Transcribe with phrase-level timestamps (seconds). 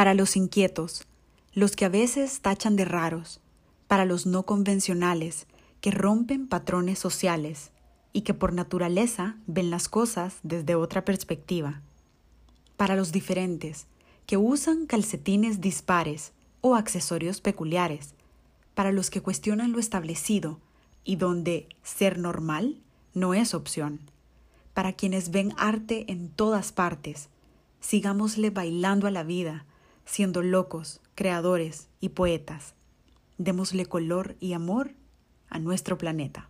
[0.00, 1.02] para los inquietos,
[1.52, 3.42] los que a veces tachan de raros,
[3.86, 5.46] para los no convencionales,
[5.82, 7.70] que rompen patrones sociales
[8.14, 11.82] y que por naturaleza ven las cosas desde otra perspectiva,
[12.78, 13.88] para los diferentes,
[14.24, 16.32] que usan calcetines dispares
[16.62, 18.14] o accesorios peculiares,
[18.72, 20.60] para los que cuestionan lo establecido
[21.04, 22.80] y donde ser normal
[23.12, 24.00] no es opción,
[24.72, 27.28] para quienes ven arte en todas partes,
[27.80, 29.66] sigámosle bailando a la vida,
[30.04, 32.74] siendo locos, creadores y poetas.
[33.38, 34.92] Démosle color y amor
[35.48, 36.48] a nuestro planeta.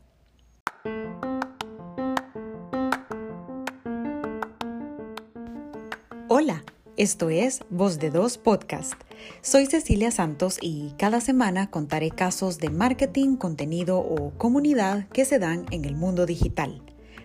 [6.29, 6.65] Hola,
[6.97, 8.95] esto es Voz de Dos Podcast.
[9.41, 15.39] Soy Cecilia Santos y cada semana contaré casos de marketing, contenido o comunidad que se
[15.39, 16.83] dan en el mundo digital.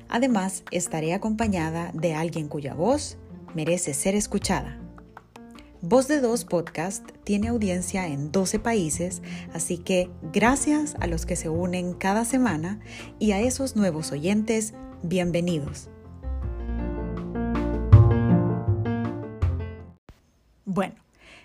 [0.07, 3.17] Además, estaré acompañada de alguien cuya voz
[3.53, 4.84] merece ser escuchada.
[5.87, 9.21] Voz de Dos Podcast tiene audiencia en 12 países,
[9.53, 12.79] así que gracias a los que se unen cada semana
[13.19, 15.91] y a esos nuevos oyentes, bienvenidos.
[20.65, 20.95] Bueno,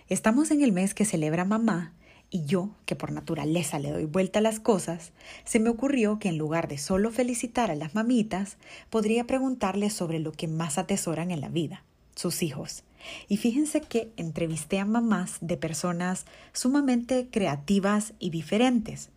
[0.08, 1.92] estamos en el mes que celebra mamá
[2.30, 5.12] y yo, que por naturaleza le doy vuelta a las cosas,
[5.44, 8.56] se me ocurrió que en lugar de solo felicitar a las mamitas,
[8.88, 12.84] podría preguntarles sobre lo que más atesoran en la vida, sus hijos.
[13.28, 19.10] Y fíjense que entrevisté a mamás de personas sumamente creativas y diferentes.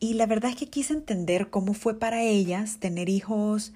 [0.00, 3.72] Y la verdad es que quise entender cómo fue para ellas tener hijos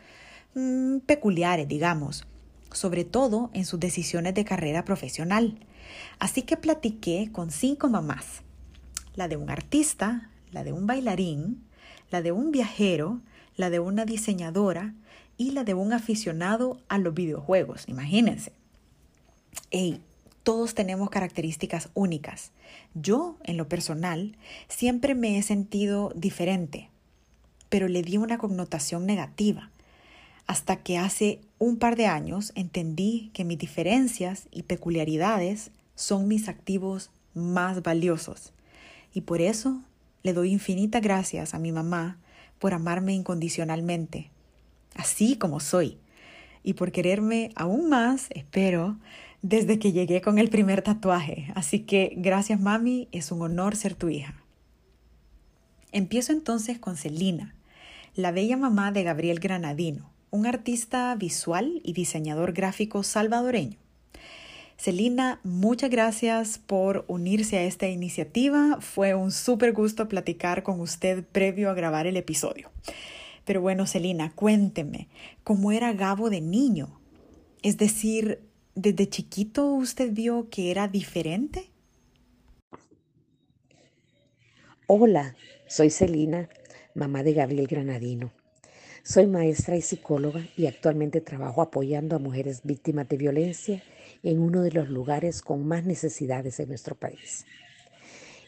[0.54, 2.26] mm, peculiares, digamos,
[2.72, 5.58] sobre todo en sus decisiones de carrera profesional.
[6.18, 8.42] Así que platiqué con cinco mamás,
[9.14, 11.62] la de un artista, la de un bailarín,
[12.10, 13.20] la de un viajero,
[13.56, 14.94] la de una diseñadora
[15.38, 18.52] y la de un aficionado a los videojuegos, imagínense.
[19.70, 20.00] Hey,
[20.42, 22.52] todos tenemos características únicas.
[22.94, 24.36] Yo, en lo personal,
[24.68, 26.88] siempre me he sentido diferente,
[27.68, 29.70] pero le di una connotación negativa,
[30.46, 36.48] hasta que hace un par de años entendí que mis diferencias y peculiaridades son mis
[36.48, 38.52] activos más valiosos.
[39.12, 39.82] Y por eso
[40.22, 42.18] le doy infinitas gracias a mi mamá
[42.58, 44.30] por amarme incondicionalmente,
[44.94, 45.98] así como soy,
[46.62, 48.96] y por quererme aún más, espero,
[49.48, 51.52] desde que llegué con el primer tatuaje.
[51.54, 54.34] Así que gracias mami, es un honor ser tu hija.
[55.92, 57.54] Empiezo entonces con Celina,
[58.16, 63.78] la bella mamá de Gabriel Granadino, un artista visual y diseñador gráfico salvadoreño.
[64.78, 68.78] Celina, muchas gracias por unirse a esta iniciativa.
[68.80, 72.70] Fue un súper gusto platicar con usted previo a grabar el episodio.
[73.44, 75.06] Pero bueno, Celina, cuénteme,
[75.44, 76.98] ¿cómo era Gabo de niño?
[77.62, 78.40] Es decir,
[78.78, 81.70] ¿Desde chiquito usted vio que era diferente?
[84.86, 85.34] Hola,
[85.66, 86.50] soy Celina,
[86.94, 88.32] mamá de Gabriel Granadino.
[89.02, 93.82] Soy maestra y psicóloga y actualmente trabajo apoyando a mujeres víctimas de violencia
[94.22, 97.46] en uno de los lugares con más necesidades en nuestro país.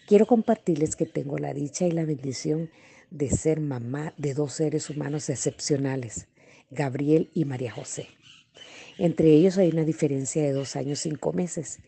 [0.07, 2.69] Quiero compartirles que tengo la dicha y la bendición
[3.11, 6.29] de ser mamá de dos seres humanos excepcionales,
[6.71, 8.09] Gabriel y María José.
[8.99, 11.79] Entre ellos hay una diferencia de dos años cinco meses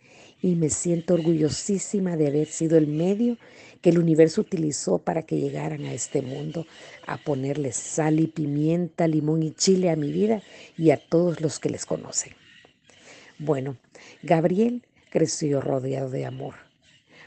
[0.40, 3.36] y me siento orgullosísima de haber sido el medio
[3.82, 6.66] que el universo utilizó para que llegaran a este mundo,
[7.06, 10.42] a ponerle sal y pimienta, limón y chile a mi vida
[10.78, 12.34] y a todos los que les conocen.
[13.38, 13.76] Bueno,
[14.22, 16.54] Gabriel creció rodeado de amor.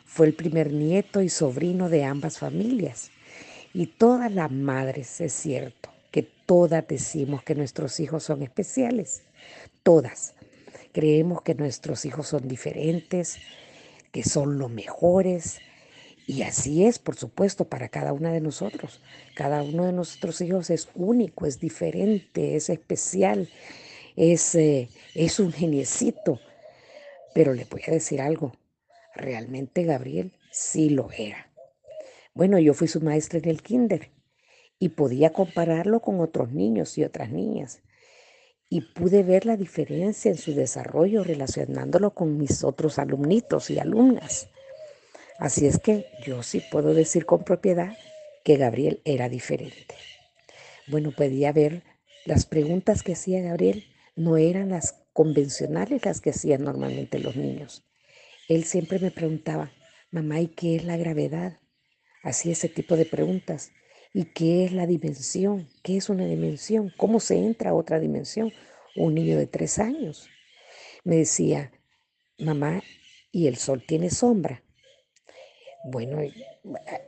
[0.05, 3.11] Fue el primer nieto y sobrino de ambas familias.
[3.73, 9.23] Y todas las madres, es cierto, que todas decimos que nuestros hijos son especiales
[9.83, 10.35] todas.
[10.91, 13.39] Creemos que nuestros hijos son diferentes,
[14.11, 15.59] que son los mejores.
[16.27, 19.01] Y así es, por supuesto, para cada una de nosotros.
[19.35, 23.49] Cada uno de nuestros hijos es único, es diferente, es especial,
[24.15, 26.39] es, eh, es un geniecito.
[27.33, 28.53] Pero le voy a decir algo,
[29.15, 31.51] realmente Gabriel sí lo era.
[32.35, 34.11] Bueno, yo fui su maestra en el kinder
[34.79, 37.81] y podía compararlo con otros niños y otras niñas
[38.73, 44.49] y pude ver la diferencia en su desarrollo relacionándolo con mis otros alumnitos y alumnas.
[45.37, 47.95] Así es que yo sí puedo decir con propiedad
[48.43, 49.93] que Gabriel era diferente.
[50.87, 51.83] Bueno, podía ver
[52.25, 53.83] las preguntas que hacía Gabriel
[54.15, 57.85] no eran las convencionales las que hacían normalmente los niños.
[58.49, 59.71] Él siempre me preguntaba,
[60.09, 61.59] mamá, ¿y qué es la gravedad?
[62.23, 63.71] Hacía ese tipo de preguntas.
[64.13, 65.67] ¿Y qué es la dimensión?
[65.81, 66.93] ¿Qué es una dimensión?
[66.97, 68.53] ¿Cómo se entra a otra dimensión?
[68.95, 70.29] Un niño de tres años.
[71.03, 71.71] Me decía,
[72.37, 72.83] mamá,
[73.31, 74.63] y el sol tiene sombra.
[75.83, 76.19] Bueno,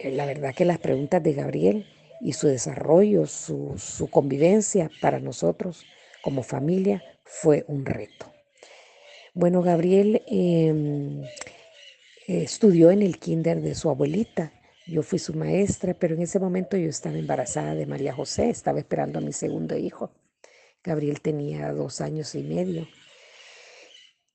[0.04, 1.86] la verdad que las preguntas de Gabriel
[2.20, 5.86] y su desarrollo, su, convivencia para nosotros
[6.24, 8.34] como familia fue un reto.
[9.34, 11.22] Bueno, Gabriel em,
[12.28, 14.52] estudió en el kinder de su abuelita.
[14.88, 18.80] Yo fui su maestra, pero en ese momento yo estaba embarazada de María José, estaba
[18.80, 20.12] esperando a mi segundo hijo.
[20.84, 22.88] Gabriel tenía dos años y medio.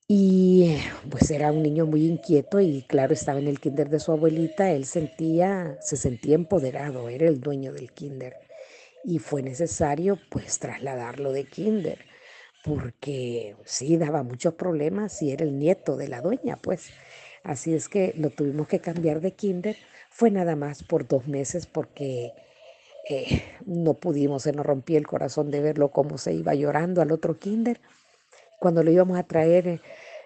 [0.09, 0.77] Y
[1.09, 4.73] pues era un niño muy inquieto y claro, estaba en el kinder de su abuelita,
[4.73, 8.35] él sentía, se sentía empoderado, era el dueño del kinder.
[9.05, 12.05] Y fue necesario pues trasladarlo de kinder,
[12.65, 16.91] porque sí, daba muchos problemas y era el nieto de la dueña, pues.
[17.45, 19.77] Así es que lo tuvimos que cambiar de kinder.
[20.11, 22.33] Fue nada más por dos meses porque
[23.09, 27.13] eh, no pudimos, se nos rompía el corazón de verlo cómo se iba llorando al
[27.13, 27.81] otro kinder.
[28.59, 29.81] Cuando lo íbamos a traer, eh,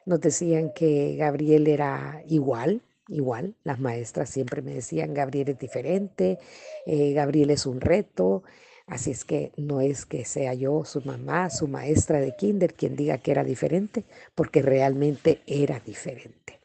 [0.06, 3.54] nos decían que Gabriel era igual, igual.
[3.62, 6.38] Las maestras siempre me decían, Gabriel es diferente,
[6.86, 8.42] eh, Gabriel es un reto.
[8.86, 12.96] Así es que no es que sea yo, su mamá, su maestra de kinder, quien
[12.96, 14.04] diga que era diferente,
[14.34, 16.63] porque realmente era diferente.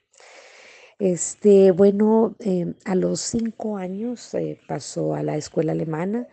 [1.00, 4.36] Este, bueno, em, a los cinco años
[4.68, 6.28] pasó a la escuela alemana,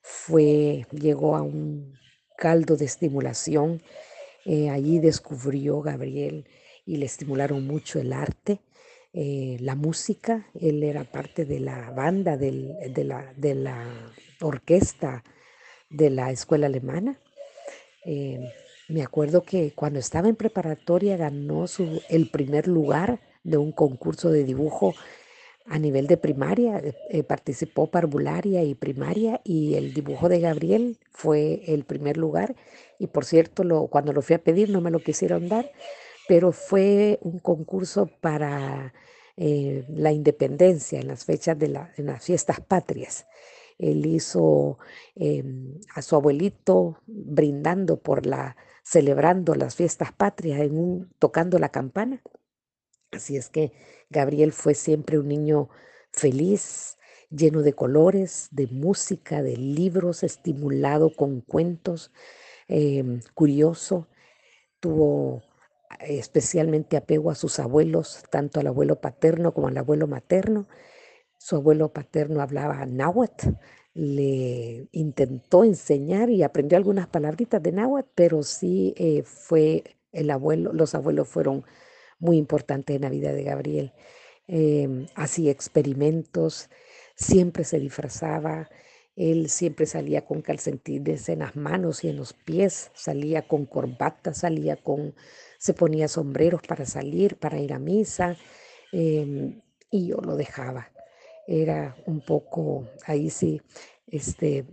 [0.00, 1.98] fue, llegó a un
[2.38, 3.82] caldo de estimulación.
[4.44, 6.46] Eh, allí descubrió Gabriel
[6.86, 8.60] y le estimularon mucho el arte,
[9.12, 10.46] eh, la música.
[10.54, 12.52] Él era parte de la banda de,
[13.04, 15.24] la, de, la, orquesta
[15.90, 17.18] de la escuela alemana.
[18.88, 24.30] me acuerdo que cuando estaba en preparatoria ganó su, el primer lugar de un concurso
[24.30, 24.94] de dibujo
[25.66, 31.62] a nivel de primaria, eh, participó parvularia y primaria y el dibujo de Gabriel fue
[31.66, 32.56] el primer lugar
[32.98, 35.70] y por cierto lo, cuando lo fui a pedir no me lo quisieron dar,
[36.28, 38.92] pero fue un concurso para
[39.36, 43.26] eh, la independencia en las fechas de las fiestas patrias.
[43.78, 44.78] Él hizo
[45.14, 50.68] em, a su abuelito brindando por la, celebrando las fiestas patrias
[51.18, 52.22] tocando la campana
[53.12, 53.72] Así es que
[54.10, 55.68] Gabriel fue siempre un niño
[56.12, 56.96] feliz,
[57.30, 62.10] lleno de colores, de música, de libros, estimulado con cuentos,
[62.68, 64.08] em, curioso.
[64.80, 65.42] Tuvo
[66.00, 70.66] especialmente apego a sus abuelos, tanto al abuelo paterno como al abuelo materno.
[71.38, 73.50] Su abuelo paterno hablaba náhuatl,
[73.94, 80.72] le intentó enseñar y aprendió algunas palabritas de náhuatl, pero sí eh, fue el abuelo,
[80.72, 81.64] los abuelos fueron
[82.22, 83.92] muy importante en la vida de Gabriel.
[84.46, 86.70] Em, hacía experimentos,
[87.16, 88.70] siempre se disfrazaba,
[89.16, 94.32] él siempre salía con calcetines en las manos y en los pies, salía con corbata,
[94.34, 95.14] salía con,
[95.58, 98.36] se ponía sombreros para salir, para ir a misa,
[98.92, 99.60] em,
[99.90, 100.92] y yo lo dejaba.
[101.46, 103.60] Era un poco, ahí sí,
[104.06, 104.64] este,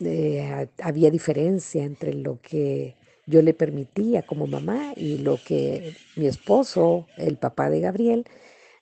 [0.00, 6.26] eh, había diferencia entre lo que yo le permitía como mamá y lo que mi
[6.26, 8.24] esposo, el papá de Gabriel,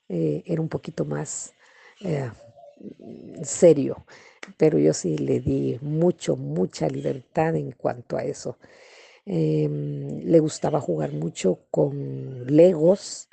[0.08, 1.52] eh, era un poquito más
[2.00, 2.31] eh,
[3.43, 4.05] serio,
[4.56, 8.58] pero yo sí le di mucho, mucha libertad en cuanto a eso.
[9.26, 13.29] Em, le gustaba jugar mucho con legos,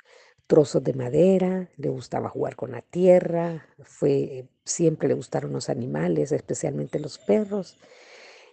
[0.46, 6.32] trozos de madera, le gustaba jugar con la tierra, fue, siempre le gustaron los animales,
[6.32, 7.78] especialmente los perros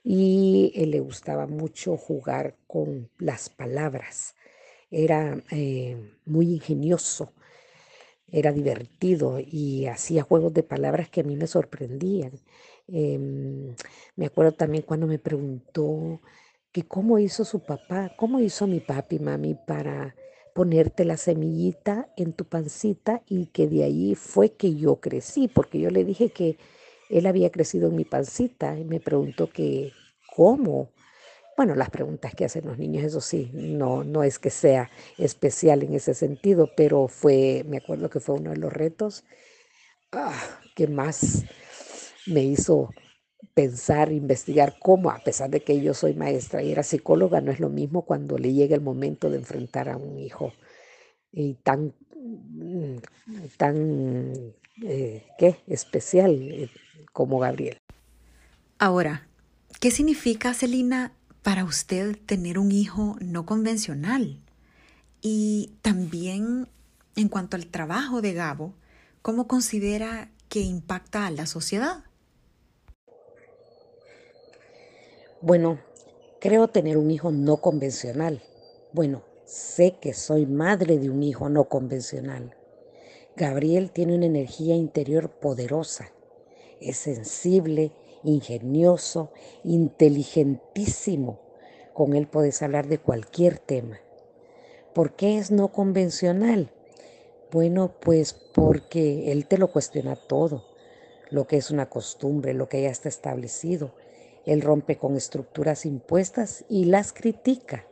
[0.03, 4.35] y le gustaba mucho jugar con las palabras.
[4.91, 7.33] Era eh, muy ingenioso,
[8.27, 12.31] era divertido y hacía juegos de palabras que a mí me sorprendían.
[12.87, 13.75] Em,
[14.15, 16.21] me acuerdo también cuando me preguntó
[16.71, 20.15] que cómo hizo su papá, cómo hizo mi papi, mami, para
[20.53, 25.79] ponerte la semillita en tu pancita y que de ahí fue que yo crecí, porque
[25.79, 26.57] yo le dije que
[27.09, 29.91] él había crecido en mi pancita y me preguntó que
[30.35, 30.91] cómo.
[31.57, 35.83] Bueno, las preguntas que hacen los niños, eso sí, no, no es que sea especial
[35.83, 39.23] en ese sentido, pero fue, me acuerdo que fue uno de los retos
[40.11, 40.33] ah,
[40.75, 41.45] que más
[42.27, 42.89] me hizo
[43.53, 47.59] pensar, investigar cómo, a pesar de que yo soy maestra y era psicóloga, no es
[47.59, 50.53] lo mismo cuando le llega el momento de enfrentar a un hijo
[51.31, 52.97] y tan, mm,
[53.57, 54.33] tan,
[54.83, 55.57] eh, ¿qué?
[55.67, 56.69] Especial eh,
[57.11, 57.77] como Gabriel.
[58.79, 59.27] Ahora,
[59.79, 64.39] ¿qué significa, Celina, para usted tener un hijo no convencional?
[65.21, 66.67] Y también
[67.15, 68.73] en cuanto al trabajo de Gabo,
[69.21, 72.03] ¿cómo considera que impacta a la sociedad?
[75.41, 75.79] Bueno,
[76.39, 78.41] creo tener un hijo no convencional.
[78.93, 82.55] Bueno, Sé que soy madre de un hijo no convencional.
[83.35, 86.12] Gabriel tiene una energía interior poderosa.
[86.83, 89.31] Es sensible, ingenioso,
[89.63, 91.39] inteligentísimo.
[91.93, 93.99] Con él puedes hablar de cualquier tema.
[94.93, 96.71] ¿Por qué es no convencional?
[97.51, 100.65] Bueno, pues porque él te lo cuestiona todo,
[101.29, 103.95] lo que es una costumbre, lo que ya está establecido.
[104.45, 107.87] Él rompe con estructuras impuestas y las critica,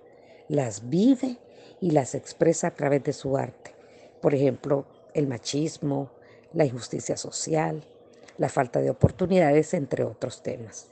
[0.50, 1.38] las vive
[1.80, 3.74] y las expresa a través de su arte.
[4.22, 6.12] Por ejemplo, el machismo,
[6.54, 7.86] la injusticia social,
[8.42, 10.90] la falta de oportunidades, entre otros temas.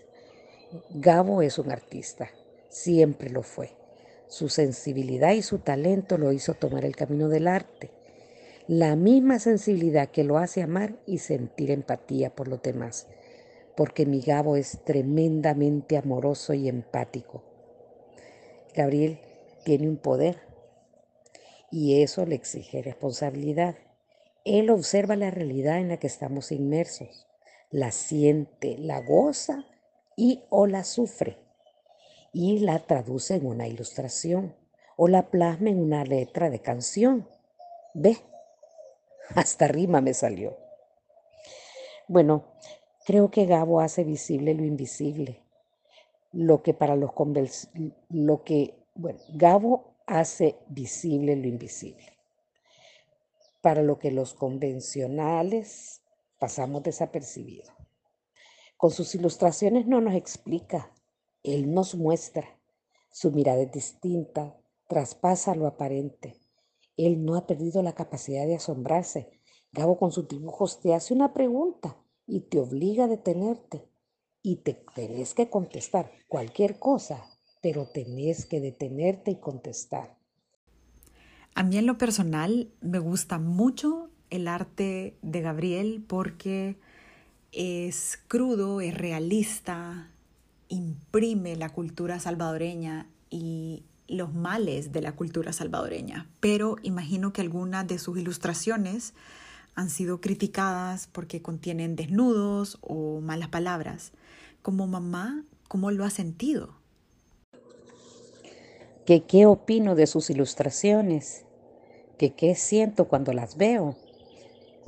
[0.91, 2.29] Gabo es un artista,
[2.69, 3.71] siempre lo fue.
[4.27, 7.91] Su sensibilidad y su talento lo hizo tomar el camino del arte
[8.69, 13.07] la misma sensibilidad que lo hace amar y sentir empatía por los demás,
[13.75, 17.43] porque mi Gabo es tremendamente amoroso y empático.
[18.75, 19.17] Gabriel
[19.65, 20.41] tiene un poder
[21.71, 23.73] y eso le exige responsabilidad.
[24.45, 27.25] Él observa la realidad en la que estamos inmersos,
[27.71, 29.65] la siente, la goza
[30.15, 31.37] y o la sufre
[32.33, 34.55] y la traduce en una ilustración
[34.97, 37.27] o la plasma en una letra de canción.
[37.93, 38.17] ¿Ve?
[39.35, 40.57] Hasta rima me salió.
[42.07, 42.43] Bueno,
[43.05, 45.43] creo que Gabo hace visible lo invisible.
[46.31, 47.11] Lo que para los
[48.09, 52.17] lo que, bueno, Gabo hace visible lo invisible.
[53.61, 55.98] Para lo que los convencionales
[56.39, 57.71] pasamos desapercibido.
[58.77, 60.93] Con sus ilustraciones no nos explica,
[61.43, 62.59] él nos muestra.
[63.11, 66.39] Su mirada es distinta, traspasa lo aparente.
[66.97, 69.29] Él no ha perdido la capacidad de asombrarse.
[69.71, 73.89] Gabo con sus dibujos te hace una pregunta y te obliga a detenerte.
[74.41, 77.23] Y te tenés que contestar cualquier cosa,
[77.61, 80.17] pero tenés que detenerte y contestar.
[81.55, 86.77] A mí en lo personal me gusta mucho el arte de Gabriel porque
[87.51, 90.09] es crudo, es realista,
[90.67, 97.87] imprime la cultura salvadoreña y los males de la cultura salvadoreña, pero imagino que algunas
[97.87, 99.13] de sus ilustraciones
[99.75, 104.11] han sido criticadas porque contienen desnudos o malas palabras.
[104.61, 106.73] Como mamá, ¿cómo lo ha sentido?
[109.05, 111.45] ¿Qué, qué opino de sus ilustraciones?
[112.17, 113.95] ¿Qué, ¿Qué siento cuando las veo?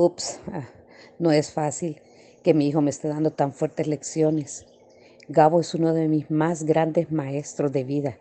[0.01, 0.67] Ups, ah,
[1.19, 2.01] no es fácil
[2.43, 4.65] que mi hijo me esté dando tan fuertes lecciones.
[5.27, 8.17] Gabo es uno de mis más grandes maestros de vida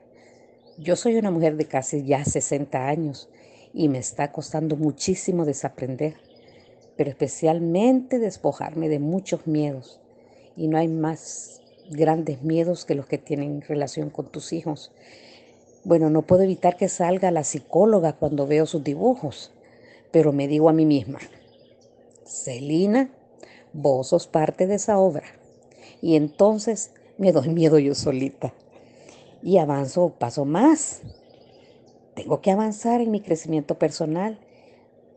[0.83, 3.29] yo soy una mujer de casi ya 60 años
[3.75, 6.15] y me está costando muchísimo desaprender,
[6.97, 10.01] pero especialmente despojarme de muchos miedos.
[10.57, 11.61] Y no hay más
[11.91, 14.91] grandes miedos que los que tienen relación con tus hijos.
[15.85, 19.53] Bueno, no puedo evitar que salga la psicóloga cuando veo sus dibujos,
[20.11, 21.19] pero me digo a mí misma,
[22.31, 23.11] Celina,
[23.73, 25.25] vos sos parte de esa obra.
[26.01, 28.55] Y entonces me doy miedo yo solita
[29.43, 31.03] y avanzo paso más.
[32.15, 34.39] Tengo que avanzar en mi crecimiento personal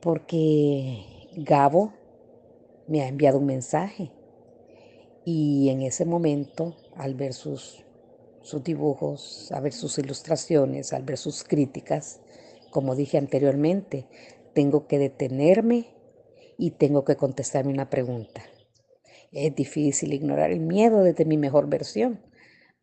[0.01, 1.93] porque Gabo
[2.87, 4.11] me ha enviado un mensaje
[5.23, 7.85] y en ese momento, al ver sus,
[8.41, 12.19] sus dibujos, al ver sus ilustraciones, al ver sus críticas,
[12.71, 14.05] como dije anteriormente,
[14.53, 15.93] tengo que detenerme
[16.57, 18.43] y tengo que contestarme una pregunta.
[19.31, 22.21] Es difícil ignorar el miedo desde mi mejor versión,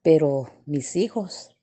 [0.03, 1.57] pero mis hijos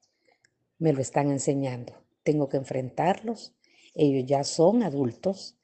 [0.79, 1.93] me lo están enseñando.
[2.23, 3.55] Tengo que enfrentarlos.
[3.93, 5.57] Ellos ya son adultos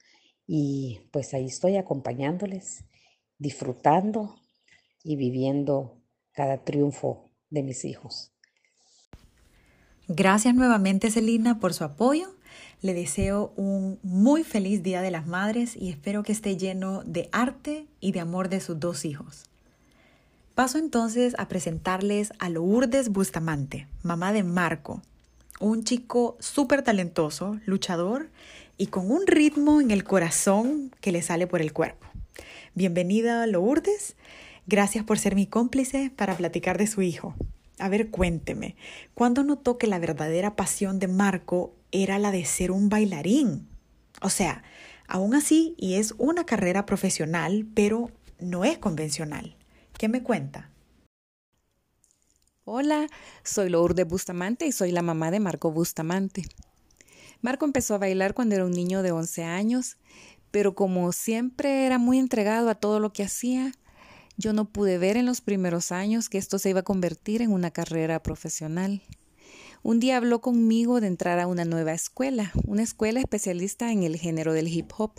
[0.45, 2.83] y pues ahí estoy acompañándoles,
[3.37, 4.35] disfrutando
[5.03, 8.33] y viviendo cada triunfo de mis hijos.
[10.07, 12.35] Gracias nuevamente, Celina, por su apoyo.
[12.81, 17.29] Le deseo un muy feliz Día de las Madres y espero que esté lleno de
[17.31, 19.45] arte y de amor de sus dos hijos.
[20.55, 25.01] Paso entonces a presentarles a Lourdes Bustamante, mamá de Marco,
[25.59, 28.29] un chico súper talentoso, luchador
[28.77, 32.05] y con un ritmo en el corazón que le sale por el cuerpo.
[32.75, 34.15] Bienvenida Lourdes,
[34.67, 37.35] gracias por ser mi cómplice para platicar de su hijo.
[37.79, 38.75] A ver, cuénteme,
[39.13, 43.67] ¿cuándo notó que la verdadera pasión de Marco era la de ser un bailarín?
[44.21, 44.63] O sea,
[45.07, 49.57] aún así, y es una carrera profesional, pero no es convencional.
[49.97, 50.69] ¿Qué me cuenta?
[52.65, 53.07] Hola,
[53.43, 56.43] soy Lourdes Bustamante y soy la mamá de Marco Bustamante.
[57.41, 59.97] Marco empezó a bailar cuando era un niño de 11 años,
[60.51, 63.73] pero como siempre era muy entregado a todo lo que hacía,
[64.37, 67.51] yo no pude ver en los primeros años que esto se iba a convertir en
[67.51, 69.01] una carrera profesional.
[69.83, 74.17] un día habló conmigo de entrar a una nueva escuela, una escuela especialista en el
[74.17, 75.11] género del hip hop.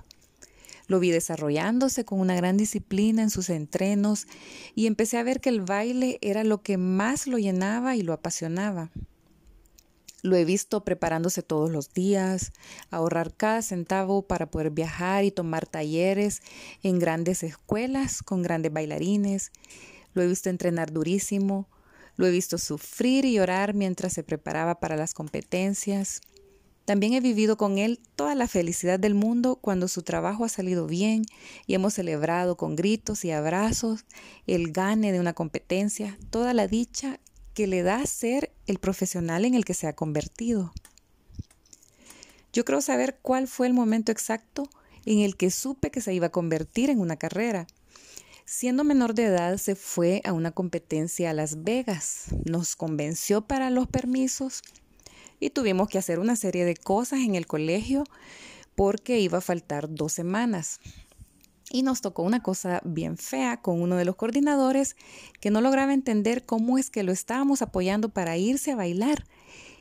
[0.87, 4.27] Lo vi desarrollándose con una gran disciplina en sus entrenos
[4.75, 8.13] y empecé a ver que el baile era lo que más lo llenaba y lo
[8.13, 8.91] apasionaba.
[10.25, 12.53] Lo he visto preparándose todos los días,
[12.91, 16.41] ahorrar cada centavo para poder viajar y tomar talleres
[16.83, 19.53] en grandes escuelas con grandes bailarines.
[20.15, 21.69] Lo he visto entrenar durísimo,
[22.17, 26.23] lo he visto sufrir y llorar mientras se preparaba para las competencias.
[26.87, 30.87] También he vivido con él toda la felicidad del mundo cuando su trabajo ha salido
[30.87, 31.27] bien
[31.67, 34.07] y hemos celebrado con gritos y abrazos
[34.47, 37.21] el gane de una competencia, toda la dicha
[37.55, 40.73] que le da ser el profesional en el que se ha convertido.
[42.53, 44.69] Yo creo saber cuál fue el momento exacto
[45.07, 47.67] en el que supe que se iba a convertir en una carrera.
[48.45, 52.27] Siendo menor de edad, se fue a una competencia a Las Vegas.
[52.45, 54.63] Nos convenció para los permisos
[55.41, 58.05] y tuvimos que hacer una serie de cosas en el colegio
[58.75, 60.81] porque iba a faltar dos semanas.
[61.75, 64.95] Y nos tocó una cosa bien fea con uno de los coordinadores
[65.41, 69.25] que no lograba entender cómo es que lo estábamos apoyando para irse a bailar.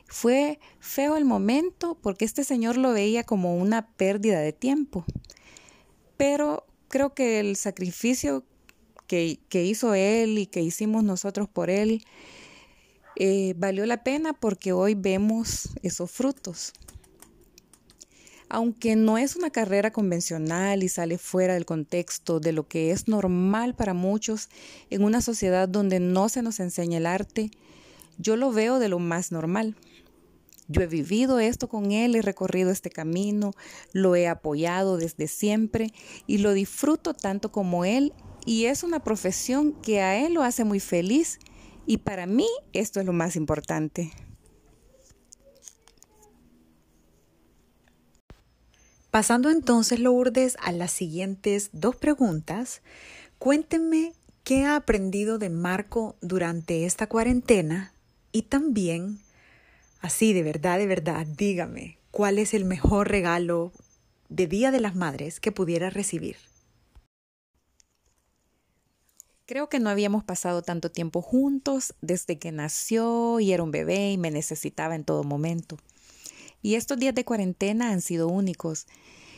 [0.08, 5.04] Fue feo el momento porque este señor lo veía como una pérdida de tiempo.
[6.16, 8.42] Pero creo que el sacrificio
[9.06, 12.04] que, que hizo él y que hicimos nosotros por él
[13.14, 16.72] eh, valió la pena porque hoy vemos esos frutos.
[18.54, 23.08] Aunque no es una carrera convencional y sale fuera del contexto de lo que es
[23.08, 24.48] normal para muchos
[24.90, 27.50] en una sociedad donde no se nos enseña el arte,
[28.16, 29.74] yo lo veo de lo más normal.
[30.68, 33.54] Yo he vivido esto con él, he recorrido este camino,
[33.92, 35.92] lo he apoyado desde siempre
[36.28, 38.12] y lo disfruto tanto como él
[38.46, 41.40] y es una profesión que a él lo hace muy feliz
[41.86, 44.12] y para mí esto es lo más importante.
[49.14, 52.82] Pasando entonces, Lourdes, a las siguientes dos preguntas,
[53.38, 57.94] cuéntenme qué ha aprendido de Marco durante esta cuarentena
[58.32, 59.20] y también,
[60.00, 63.70] así de verdad, de verdad, dígame, ¿cuál es el mejor regalo
[64.30, 66.34] de Día de las Madres que pudiera recibir?
[69.46, 74.10] Creo que no habíamos pasado tanto tiempo juntos desde que nació y era un bebé
[74.10, 75.76] y me necesitaba en todo momento.
[76.64, 78.86] Y estos días de cuarentena han sido únicos.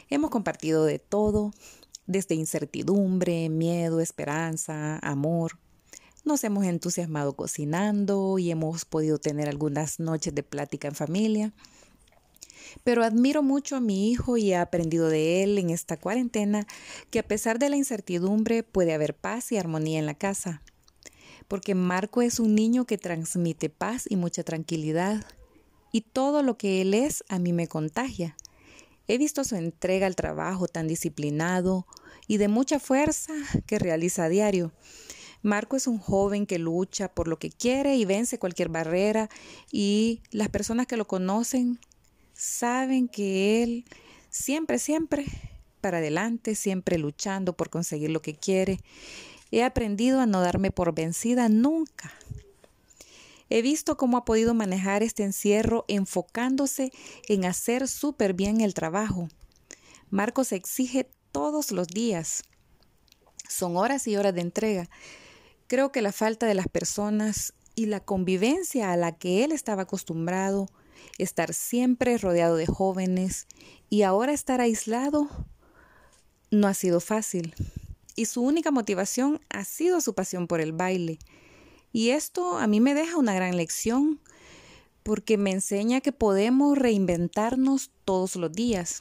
[0.08, 1.50] Hemos compartido de todo,
[2.06, 5.58] desde incertidumbre, miedo, esperanza, amor.
[6.24, 11.52] Nos hemos entusiasmado cocinando y hemos podido tener algunas noches de plática en familia.
[12.84, 16.64] Pero admiro mucho a mi hijo y he aprendido de él en esta cuarentena
[17.10, 20.62] que a pesar de la incertidumbre puede haber paz y armonía en la casa.
[21.48, 25.26] Porque Marco es un niño que transmite paz y mucha tranquilidad.
[25.92, 28.36] Y todo lo que él es a mí me contagia.
[29.08, 31.86] He visto su entrega al trabajo tan disciplinado
[32.26, 33.32] y de mucha fuerza
[33.66, 34.72] que realiza a diario.
[35.42, 39.28] Marco es un joven que lucha por lo que quiere y vence cualquier barrera
[39.70, 41.78] y las personas que lo conocen
[42.32, 43.84] saben que Él
[44.28, 45.24] siempre, siempre
[45.80, 48.80] para adelante, siempre luchando por conseguir lo que quiere.
[49.52, 52.12] He aprendido a no darme por vencida nunca.
[53.48, 56.90] He visto cómo ha podido manejar este encierro enfocándose
[57.28, 59.28] en hacer súper bien el trabajo.
[60.10, 62.42] Marcos exige todos los días.
[63.48, 64.88] Son horas y horas de entrega.
[65.68, 69.82] Creo que la falta de las personas y la convivencia a la que él estaba
[69.82, 70.68] acostumbrado
[71.18, 73.46] estar siempre rodeado de jóvenes
[73.88, 75.28] y ahora estar aislado
[76.50, 77.54] no ha sido fácil.
[78.14, 81.18] Y su única motivación ha sido su pasión por el baile.
[81.96, 84.20] Y esto a mí me deja una gran lección
[85.02, 89.00] porque me enseña que podemos reinventarnos todos los días,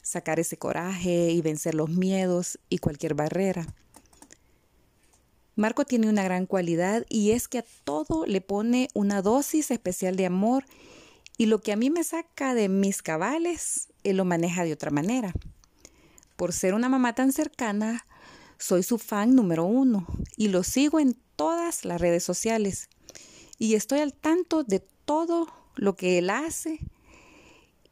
[0.00, 3.66] sacar ese coraje y vencer los miedos y cualquier barrera.
[5.54, 10.16] Marco tiene una gran cualidad y es que a todo le pone una dosis especial
[10.16, 10.64] de amor
[11.36, 14.90] y lo que a mí me saca de mis cabales, él lo maneja de otra
[14.90, 15.34] manera.
[16.36, 18.06] Por ser una mamá tan cercana,
[18.56, 20.06] soy su fan número uno
[20.38, 22.90] y lo sigo en todas las redes sociales.
[23.58, 26.80] Y estoy al tanto de todo lo que él hace.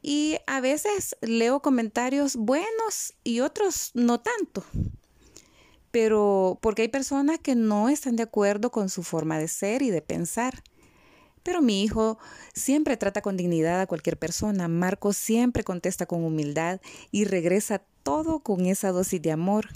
[0.03, 4.63] Y a veces leo comentarios buenos y otros no tanto.
[5.89, 9.89] Pero porque hay personas que no están de acuerdo con su forma de ser y
[9.89, 10.61] de pensar.
[11.41, 12.19] Pero mi hijo
[12.53, 14.67] siempre trata con dignidad a cualquier persona.
[14.67, 19.69] Marco siempre contesta con humildad y regresa todo con esa dosis de amor.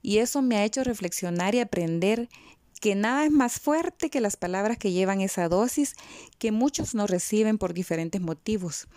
[0.00, 2.28] Y eso me ha hecho reflexionar y aprender
[2.84, 5.94] que nada es más fuerte que las palabras que llevan esa dosis
[6.36, 8.88] que muchos no reciben por diferentes motivos.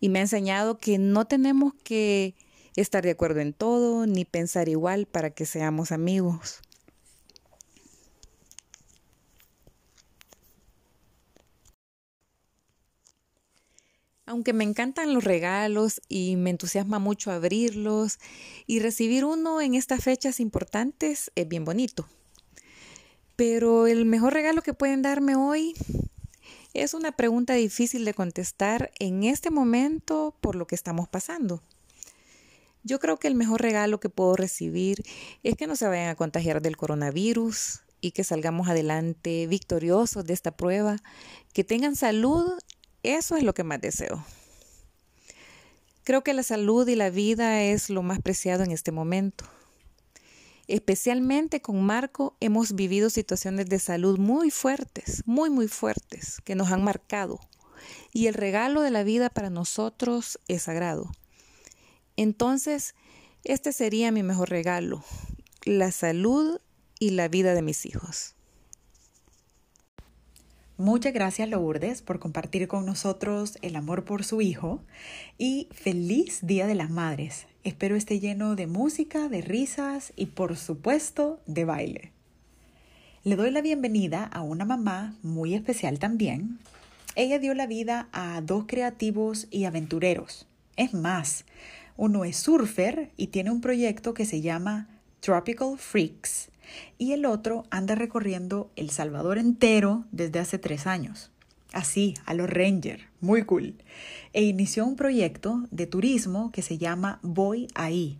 [0.00, 2.34] Y me ha enseñado que no tenemos que
[2.74, 6.60] estar de acuerdo en todo ni pensar igual para que seamos amigos.
[14.26, 18.18] Aunque me encantan los regalos y me entusiasma mucho abrirlos
[18.66, 22.08] y recibir uno en estas fechas importantes es bien bonito.
[23.36, 25.74] Pero el mejor regalo que pueden darme hoy
[26.74, 31.62] es una pregunta difícil de contestar en este momento por lo que estamos pasando.
[32.84, 35.02] Yo creo que el mejor regalo que puedo recibir
[35.42, 40.34] es que no se vayan a contagiar del coronavirus y que salgamos adelante victoriosos de
[40.34, 40.96] esta prueba,
[41.52, 42.58] que tengan salud
[43.02, 44.24] eso es lo que más deseo.
[46.04, 49.44] Creo que la salud y la vida es lo más preciado en este momento.
[50.68, 56.70] Especialmente con Marco hemos vivido situaciones de salud muy fuertes, muy, muy fuertes, que nos
[56.70, 57.40] han marcado.
[58.12, 61.10] Y el regalo de la vida para nosotros es sagrado.
[62.16, 62.94] Entonces,
[63.44, 65.02] este sería mi mejor regalo,
[65.64, 66.60] la salud
[66.98, 68.36] y la vida de mis hijos.
[70.78, 74.80] Muchas gracias Lourdes por compartir con nosotros el amor por su hijo
[75.38, 77.46] y feliz Día de las Madres.
[77.64, 82.12] Espero esté lleno de música, de risas y por supuesto de baile.
[83.22, 86.58] Le doy la bienvenida a una mamá muy especial también.
[87.14, 90.48] Ella dio la vida a dos creativos y aventureros.
[90.76, 91.44] Es más,
[91.96, 94.88] uno es surfer y tiene un proyecto que se llama
[95.20, 96.48] Tropical Freaks
[96.98, 101.30] y el otro anda recorriendo El Salvador entero desde hace tres años.
[101.72, 103.74] Así, a los Ranger, muy cool.
[104.34, 108.18] E inició un proyecto de turismo que se llama Voy ahí.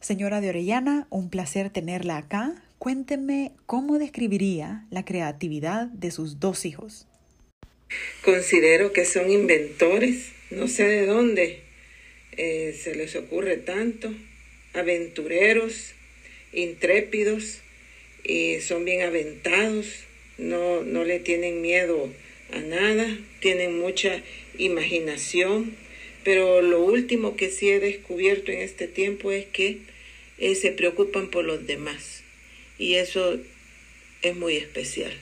[0.00, 2.54] Señora de Orellana, un placer tenerla acá.
[2.78, 7.06] Cuénteme cómo describiría la creatividad de sus dos hijos.
[8.24, 11.60] Considero que son inventores, no sé de dónde
[12.36, 14.12] eh, se les ocurre tanto,
[14.74, 15.92] aventureros,
[16.52, 17.60] intrépidos,
[18.24, 20.04] y son bien aventados,
[20.38, 22.10] no, no le tienen miedo
[22.52, 23.06] a nada,
[23.40, 24.22] tienen mucha
[24.58, 25.74] imaginación,
[26.24, 29.82] pero lo último que sí he descubierto en este tiempo es que
[30.38, 32.22] eh, se preocupan por los demás
[32.78, 33.38] y eso
[34.22, 35.12] es muy especial.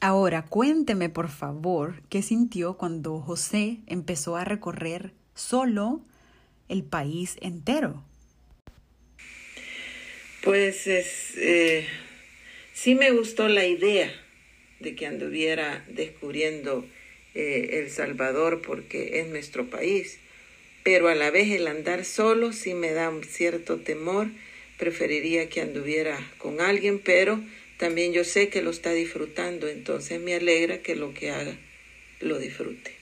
[0.00, 6.00] Ahora, cuénteme por favor qué sintió cuando José empezó a recorrer solo
[6.68, 8.04] el país entero.
[10.44, 11.86] Pues es, eh,
[12.72, 14.12] sí me gustó la idea
[14.80, 16.86] de que anduviera descubriendo
[17.34, 20.18] eh, El Salvador porque es nuestro país,
[20.84, 24.28] pero a la vez el andar solo sí me da un cierto temor,
[24.78, 27.40] preferiría que anduviera con alguien, pero
[27.78, 31.56] también yo sé que lo está disfrutando, entonces me alegra que lo que haga
[32.20, 32.92] lo disfrute.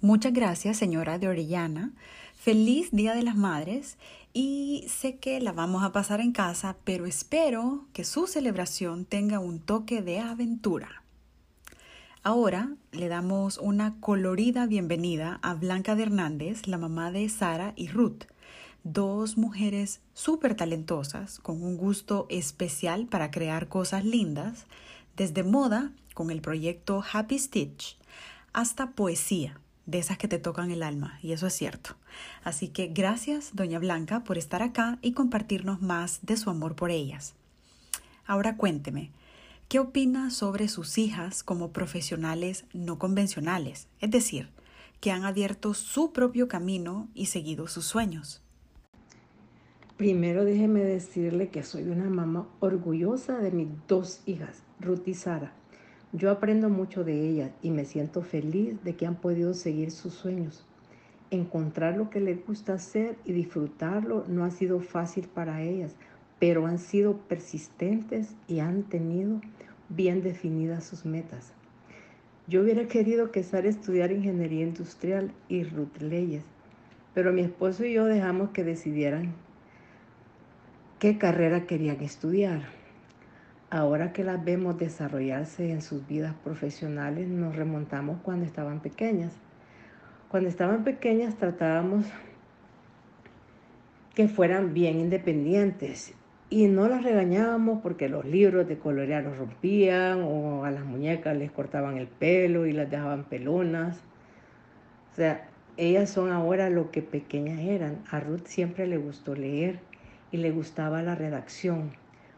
[0.00, 1.90] Muchas gracias, señora de Orellana.
[2.38, 3.96] Feliz Día de las Madres
[4.38, 9.38] y sé que la vamos a pasar en casa, pero espero que su celebración tenga
[9.38, 11.02] un toque de aventura.
[12.22, 17.88] Ahora le damos una colorida bienvenida a Blanca de Hernández, la mamá de Sara y
[17.88, 18.24] Ruth,
[18.84, 24.66] dos mujeres súper talentosas con un gusto especial para crear cosas lindas,
[25.16, 27.96] desde moda con el proyecto Happy Stitch
[28.52, 31.96] hasta poesía de esas que te tocan el alma, y eso es cierto.
[32.44, 36.90] Así que gracias, doña Blanca, por estar acá y compartirnos más de su amor por
[36.90, 37.34] ellas.
[38.26, 39.10] Ahora cuénteme,
[39.68, 43.88] ¿qué opina sobre sus hijas como profesionales no convencionales?
[44.00, 44.48] Es decir,
[45.00, 48.42] que han abierto su propio camino y seguido sus sueños.
[49.96, 55.52] Primero déjeme decirle que soy una mamá orgullosa de mis dos hijas, Ruth y Sara
[56.16, 60.14] yo aprendo mucho de ellas y me siento feliz de que han podido seguir sus
[60.14, 60.64] sueños.
[61.30, 65.96] Encontrar lo que les gusta hacer y disfrutarlo no ha sido fácil para ellas,
[66.38, 69.40] pero han sido persistentes y han tenido
[69.88, 71.52] bien definidas sus metas.
[72.46, 76.44] Yo hubiera querido que Sara estudiara ingeniería industrial y Ruth leyes,
[77.12, 79.34] pero mi esposo y yo dejamos que decidieran
[81.00, 82.68] qué carrera querían estudiar.
[83.68, 89.32] Ahora que las vemos desarrollarse en sus vidas profesionales, nos remontamos cuando estaban pequeñas.
[90.28, 92.04] Cuando estaban pequeñas tratábamos
[94.14, 96.14] que fueran bien independientes
[96.50, 101.36] y no las regañábamos porque los libros de colorear los rompían o a las muñecas
[101.36, 104.02] les cortaban el pelo y las dejaban pelonas.
[105.12, 108.02] O sea, ellas son ahora lo que pequeñas eran.
[108.10, 109.78] A Ruth siempre le gustó leer
[110.32, 111.92] y le gustaba la redacción.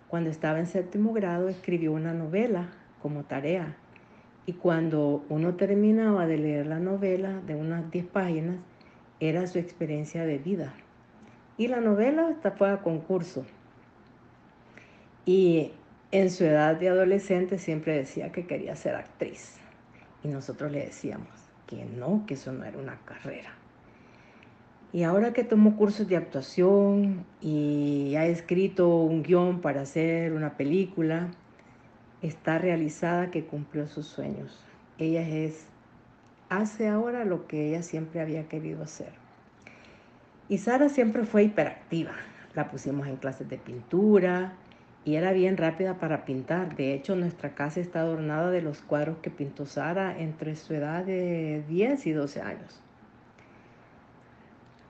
[0.09, 2.69] Cuando estaba en séptimo grado escribió una novela
[3.01, 3.77] como tarea
[4.49, 8.57] y cuando uno terminaba de leer la novela de unas 10 páginas,
[9.21, 10.73] era su experiencia de vida.
[11.59, 13.45] Y la novela hasta fue a concurso.
[15.27, 15.73] Y
[16.13, 19.59] en su edad de adolescente siempre decía que quería ser actriz.
[20.25, 21.29] Y nosotros le decíamos
[21.67, 23.53] que no, que eso no era una carrera.
[24.95, 30.57] Y ahora que tomó cursos de actuación y ha escrito un guion para hacer una
[30.57, 31.29] película,
[32.23, 34.59] está realizada que cumplió sus sueños.
[34.99, 35.67] Ella es,
[36.49, 39.13] hace ahora lo que ella siempre había querido hacer.
[40.49, 42.13] Y Sara siempre fue hiperactiva.
[42.55, 44.55] La pusimos en clases de pintura
[45.05, 46.75] y era bien rápida para pintar.
[46.75, 51.05] De hecho, nuestra casa está adornada de los cuadros que pintó Sara entre su edad
[51.05, 52.81] de 10 y 12 años.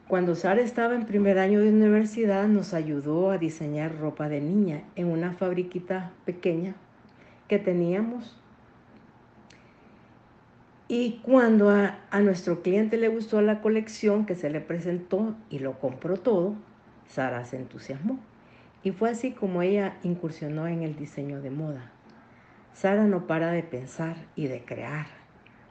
[0.06, 4.84] Cuando Sara estaba en primer año de universidad, nos ayudó a diseñar ropa de niña
[4.96, 6.74] en una fabriquita pequeña
[7.48, 8.38] que teníamos.
[10.86, 15.78] Y cuando a, nuestro cliente le gustó la colección que se le presentó y lo
[15.78, 16.54] compró todo,
[17.08, 18.18] Sara se entusiasmó.
[18.82, 21.90] Y fue así como ella incursionó en el diseño de moda.
[22.72, 25.06] Sara no para de pensar y de crear.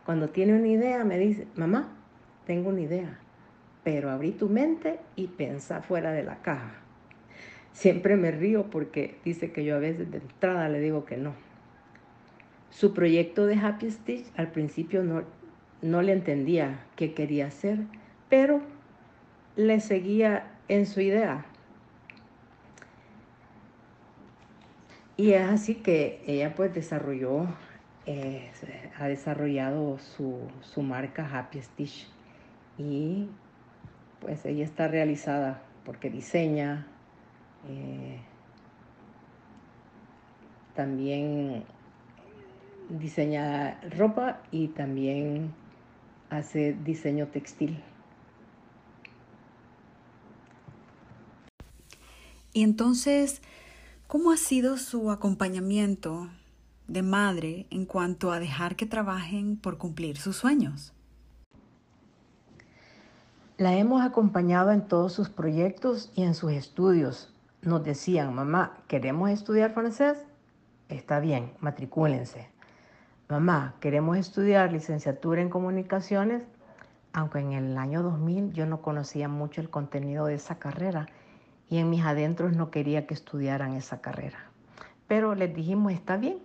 [0.06, 1.96] Cuando tiene una idea me dice, mamá,
[2.46, 3.18] tengo una idea,
[3.84, 6.76] pero abrí tu mente y pensa fuera de la caja.
[7.72, 11.47] Siempre me río porque dice que yo a veces de entrada le digo que no.
[12.78, 15.24] Su proyecto de Happy Stitch al principio no,
[15.82, 17.80] no le entendía qué quería hacer,
[18.30, 18.62] pero
[19.56, 21.44] le seguía en su idea.
[25.16, 27.48] Y es así que ella pues desarrolló,
[28.06, 28.52] eh,
[29.00, 32.08] ha desarrollado su, su marca Happy Stitch
[32.78, 33.28] y
[34.20, 36.86] pues ella está realizada porque diseña,
[37.68, 38.20] eh,
[40.76, 41.66] también
[42.90, 45.54] diseña ropa y también
[46.30, 47.82] hace diseño textil.
[52.54, 53.42] Y entonces,
[54.08, 56.30] ¿cómo ha sido su acompañamiento
[56.88, 60.94] de madre en cuanto a dejar que trabajen por cumplir sus sueños?
[63.58, 67.34] La hemos acompañado en todos sus proyectos y en sus estudios.
[67.62, 70.18] Nos decían, mamá, ¿queremos estudiar francés?
[70.90, 72.57] Está bien, matricúlense.
[73.30, 76.44] Mamá, queremos estudiar licenciatura en comunicaciones,
[77.14, 81.08] aunque en el año 2000 yo no conocía mucho el contenido de esa carrera
[81.70, 84.40] y en mis adentros no quería que estudiaran esa carrera.
[85.08, 86.40] Pero les dijimos, está bien.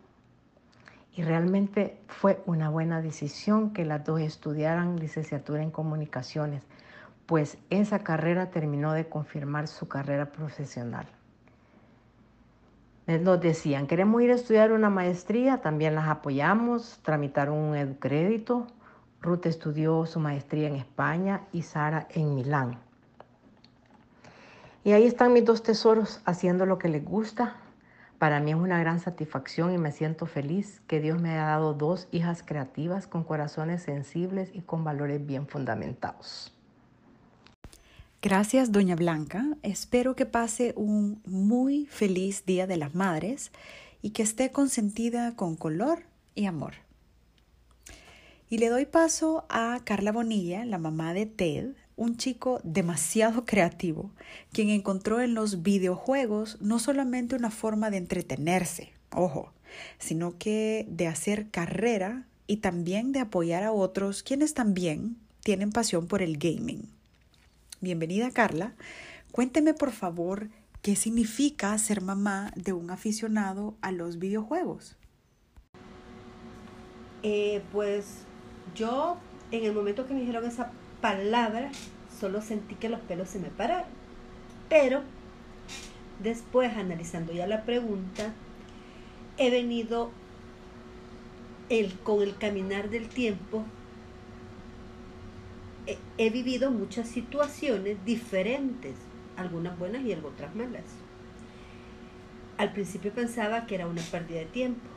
[1.14, 6.62] Y realmente fue una buena decisión que las dos estudiaran licenciatura en comunicaciones
[7.26, 11.06] pues esa carrera terminó de confirmar su carrera profesional.
[13.20, 18.66] Nos decían, queremos ir a estudiar una maestría, también las apoyamos, tramitaron un educrédito.
[19.20, 22.78] Ruth estudió su maestría en España y Sara en Milán.
[24.84, 27.56] Y ahí están mis dos tesoros haciendo lo que les gusta.
[28.18, 31.74] Para mí es una gran satisfacción y me siento feliz que Dios me haya dado
[31.74, 36.52] dos hijas creativas con corazones sensibles y con valores bien fundamentados.
[38.24, 39.56] Gracias, doña Blanca.
[39.64, 43.50] Espero que pase un muy feliz Día de las Madres
[44.00, 46.04] y que esté consentida con color
[46.36, 46.74] y amor.
[48.48, 54.12] Y le doy paso a Carla Bonilla, la mamá de Ted, un chico demasiado creativo,
[54.52, 59.52] quien encontró en los videojuegos no solamente una forma de entretenerse, ojo,
[59.98, 66.06] sino que de hacer carrera y también de apoyar a otros quienes también tienen pasión
[66.06, 66.88] por el gaming.
[67.82, 68.74] Bienvenida Carla.
[69.32, 70.50] Cuénteme por favor
[70.82, 74.96] qué significa ser mamá de un aficionado a los videojuegos.
[77.24, 78.18] Eh, pues
[78.76, 79.16] yo
[79.50, 81.72] en el momento que me dijeron esa palabra
[82.20, 83.90] solo sentí que los pelos se me pararon.
[84.68, 85.02] Pero
[86.22, 88.32] después analizando ya la pregunta,
[89.38, 90.12] he venido
[91.68, 93.64] el, con el caminar del tiempo
[95.86, 98.94] he, vivido muchas situaciones diferentes,
[99.36, 100.84] algunas buenas y otras malas.
[102.58, 104.88] Al principio pensaba que era una pérdida de tiempo.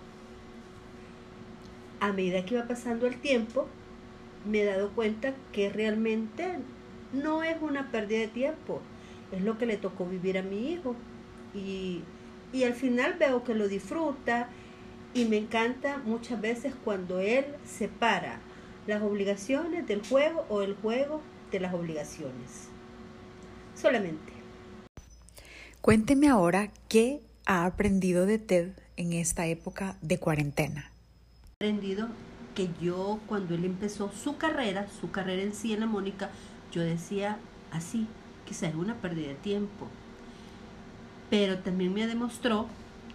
[1.99, 3.67] A medida que iba pasando el tiempo,
[4.45, 6.59] me he dado cuenta que realmente
[7.13, 8.81] no es una pérdida de tiempo,
[9.31, 10.95] es lo que le tocó vivir a mi hijo.
[11.55, 12.01] Y,
[12.53, 14.49] y al final veo que lo disfruta
[15.13, 18.39] y me encanta muchas veces cuando él se para
[18.87, 21.21] las obligaciones del juego o el juego
[21.51, 22.69] de las obligaciones.
[23.75, 24.33] Solamente.
[25.81, 30.91] Cuénteme ahora qué ha aprendido de Ted en esta época de cuarentena.
[31.59, 32.07] He aprendido
[32.55, 36.29] que yo cuando él empezó su carrera, su carrera en sí en la Mónica,
[36.71, 37.37] yo decía
[37.71, 38.07] así,
[38.45, 39.87] quizás es una pérdida de tiempo.
[41.29, 42.67] Pero también me demostró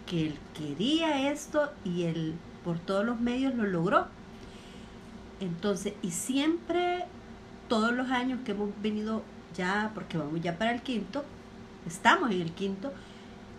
[0.07, 4.07] que él quería esto y él por todos los medios lo logró.
[5.41, 7.07] Entonces, y siempre,
[7.69, 9.23] todos los años que hemos venido
[9.55, 11.25] ya, porque vamos ya para el quinto,
[11.87, 12.93] estamos en el quinto,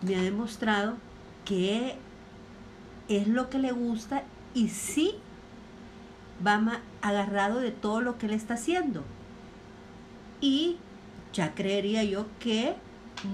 [0.00, 0.96] me ha demostrado
[1.44, 1.96] que
[3.08, 4.22] es lo que le gusta
[4.54, 5.16] y sí
[6.44, 9.02] va agarrado de todo lo que él está haciendo.
[10.40, 10.78] Y
[11.32, 12.74] ya creería yo que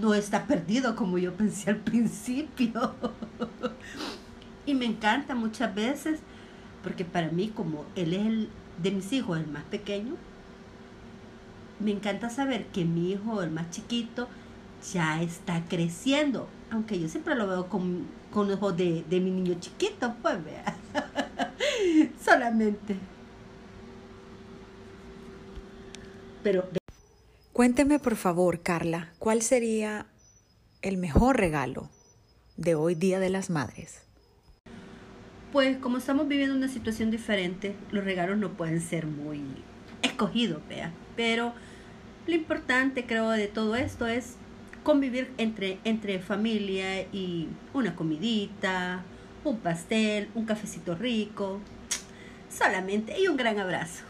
[0.01, 2.95] no está perdido como yo pensé al principio.
[4.67, 6.21] y me encanta muchas veces,
[6.83, 8.49] porque para mí como él es el
[8.83, 10.17] de mis hijos el más pequeño,
[11.81, 14.29] me encanta saber que mi hijo, el más chiquito,
[14.93, 16.49] ya está creciendo.
[16.71, 20.77] Aunque yo siempre lo veo con, con ojos de, de mi niño chiquito, pues vea.
[22.25, 22.97] Solamente.
[26.43, 26.69] Pero.
[27.53, 30.07] Cuénteme, por favor, Carla, ¿cuál sería
[30.83, 31.91] el mejor regalo
[32.57, 34.08] de hoy, Día de las Madres?
[35.53, 39.43] Pues como estamos viviendo una situación diferente, los regalos no pueden ser muy
[40.03, 40.93] escogidos, vea.
[41.17, 41.55] Pero
[42.27, 44.37] lo importante, creo, de todo esto es
[44.83, 49.03] convivir entre, entre familia y una comidita,
[49.45, 51.61] un pastel, un cafecito rico,
[52.51, 54.05] solamente y un gran abrazo.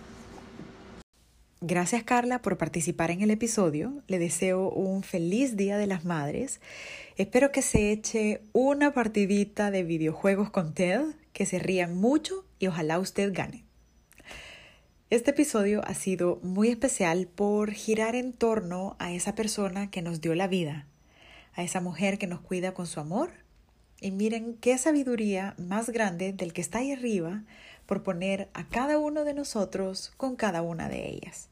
[1.61, 3.93] Gracias Carla por participar en el episodio.
[4.07, 6.61] Le deseo un feliz Día de las Madres.
[7.17, 12.67] Espero que se eche una partidita de videojuegos con Ted, que se rían mucho y
[12.67, 13.65] ojalá usted gane.
[15.11, 20.21] Este episodio ha sido muy especial por girar en torno a esa persona que nos
[20.21, 20.87] dio la vida,
[21.55, 23.31] a esa mujer que nos cuida con su amor.
[24.03, 27.43] Y miren qué sabiduría más grande del que está ahí arriba
[27.87, 31.49] por poner a cada uno de nosotros con cada una de ellas.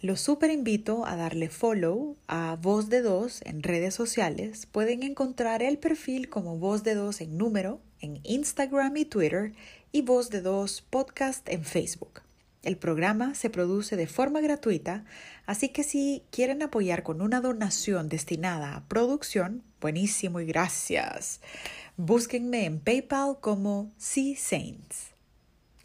[0.00, 4.64] Los super invito a darle follow a Voz de Dos en redes sociales.
[4.64, 9.52] Pueden encontrar el perfil como Voz de Dos en número en Instagram y Twitter
[9.92, 12.22] y Voz de Dos podcast en Facebook.
[12.62, 15.04] El programa se produce de forma gratuita,
[15.46, 21.40] así que si quieren apoyar con una donación destinada a producción, buenísimo y gracias.
[21.96, 25.12] Búsquenme en PayPal como Sea Saints.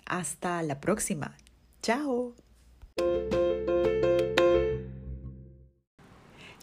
[0.05, 1.37] Hasta la próxima.
[1.81, 2.35] Chao.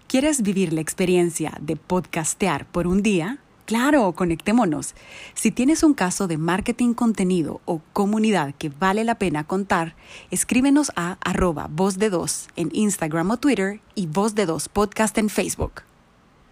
[0.07, 3.39] ¿Quieres vivir la experiencia de podcastear por un día?
[3.71, 4.97] Claro, conectémonos.
[5.35, 9.95] Si tienes un caso de marketing contenido o comunidad que vale la pena contar,
[10.33, 15.17] escríbenos a arroba voz de dos en Instagram o Twitter y voz de dos podcast
[15.19, 15.83] en Facebook.